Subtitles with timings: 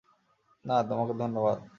[0.65, 1.57] না, তোমাকে ধন্যবাদ!